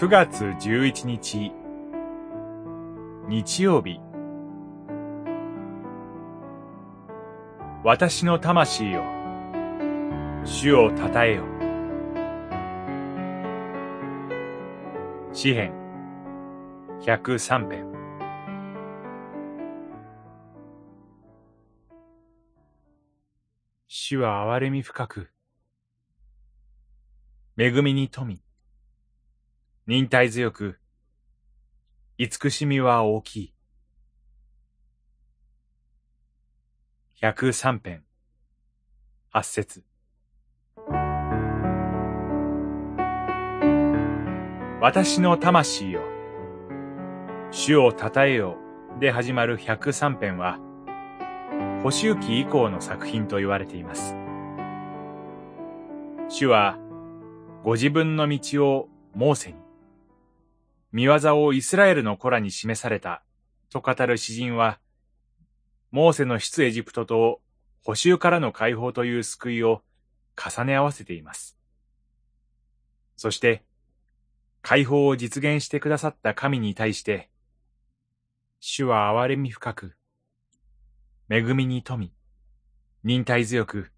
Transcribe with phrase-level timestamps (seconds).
[0.00, 1.52] 9月11日。
[3.28, 4.00] 日曜日。
[7.84, 9.02] 私の魂よ
[10.46, 11.44] 主をたたえよ。
[15.34, 15.74] 詩編
[17.02, 17.86] 103編
[23.86, 25.28] 主は憐れみ深く
[27.58, 28.49] 恵みに富み。
[29.86, 30.78] 忍耐強く、
[32.18, 33.54] 慈しみは大きい。
[37.14, 38.04] 百三編、
[39.30, 39.82] 八節。
[44.82, 46.02] 私の魂よ、
[47.50, 48.58] 主をたたえよ
[49.00, 50.58] で始まる百三編は、
[51.82, 54.14] 補修期以降の作品と言われています。
[56.28, 56.78] 主は、
[57.64, 59.69] ご自分の道をモーセに、
[60.92, 63.22] 見業をイスラエルの子らに示された、
[63.70, 64.80] と語る詩人は、
[65.92, 67.40] モーセの出エジプトと
[67.84, 69.82] 補修からの解放という救いを
[70.36, 71.56] 重ね合わせています。
[73.16, 73.64] そして、
[74.62, 77.30] 解放を実現してくださった神に対して、
[78.58, 79.96] 主は憐れみ深く、
[81.30, 82.12] 恵みに富み、
[83.04, 83.92] 忍耐強く、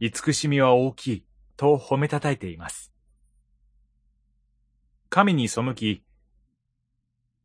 [0.00, 1.24] 慈しみは大きい
[1.56, 2.93] と褒めたたえています。
[5.14, 6.02] 神に背き、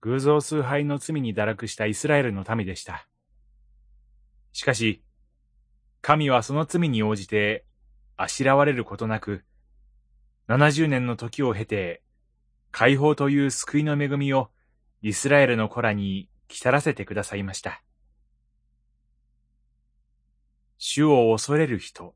[0.02, 3.08] 偶像崇拝の罪に堕落したイスラエルの民でした。
[4.53, 5.03] しかし、
[6.02, 7.67] 神はその罪に応じて、
[8.17, 9.45] あしらわれることなく、
[10.48, 12.02] 70年の時を経て、
[12.72, 14.50] 解放という救いの恵みを
[15.04, 17.83] イスラエルの子らに来たらせてくださいました。
[20.80, 22.16] 主を恐れる人、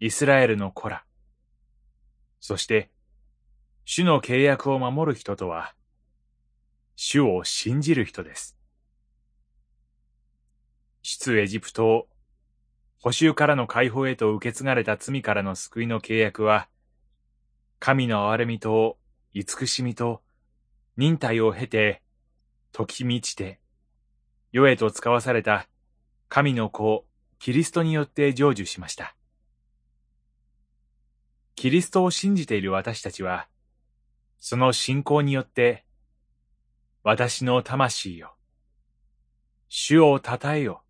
[0.00, 1.04] イスラエルの子ら、
[2.40, 2.90] そして、
[3.90, 5.72] 主の契約を守る人とは、
[6.94, 8.58] 主を信じる人です。
[11.00, 12.08] 出エジプトを
[13.00, 16.68] 補修からの解放へと受け継がれた罪からの救いの契約は、
[17.78, 18.98] 神の憐れみと
[19.32, 20.20] 慈しみと
[20.98, 22.02] 忍耐を経て、
[22.72, 23.58] 時満ちて、
[24.52, 25.66] 世へと使わされた
[26.28, 27.06] 神の子、
[27.38, 29.16] キリストによって成就しました。
[31.54, 33.48] キリストを信じている私たちは、
[34.40, 35.84] その信仰によって、
[37.02, 38.36] 私の魂よ、
[39.68, 40.82] 主を称えよ、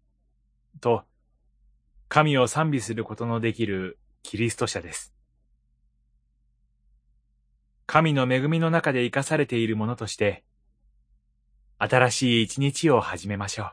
[0.81, 1.05] と、
[2.09, 5.15] 神を賛美することのできるキリスト者です。
[7.87, 10.45] 神の恵みの中で生かされているものとして、
[11.79, 13.73] 新しい一日を始めましょう。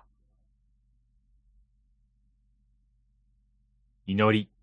[4.07, 4.54] 祈り。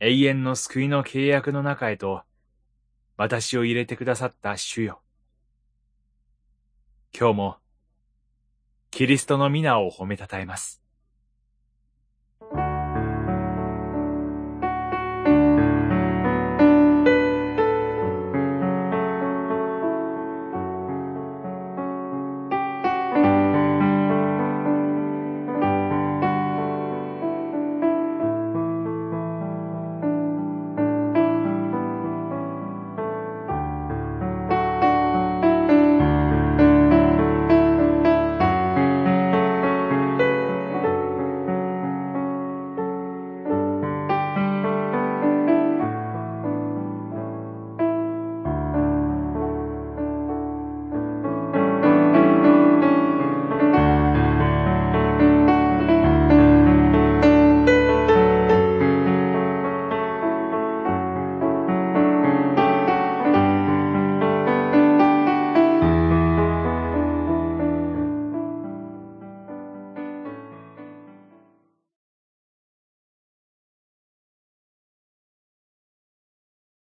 [0.00, 2.22] 永遠の救いの契約の中へと、
[3.16, 5.00] 私を入れてくださった主よ。
[7.18, 7.56] 今日も、
[8.90, 10.83] キリストの皆を褒めたたえます。